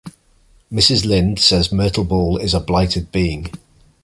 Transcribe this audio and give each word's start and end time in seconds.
Mrs. 0.73 1.05
Lynde 1.05 1.37
says 1.37 1.71
Myrtle 1.71 2.03
Bell 2.03 2.37
is 2.37 2.55
a 2.55 2.59
blighted 2.59 3.11
being. 3.11 3.51